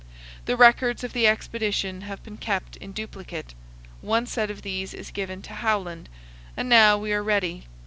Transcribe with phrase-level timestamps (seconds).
[0.45, 3.53] The records of the expedition have been kept in duplicate.
[4.01, 6.09] One set of these is given to Howland;
[6.57, 7.67] and now we are ready.